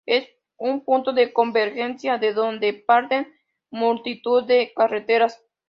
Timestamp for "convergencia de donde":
1.31-2.73